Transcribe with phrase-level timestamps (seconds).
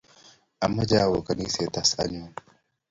[0.65, 2.31] Amache awo kanisa as anyun.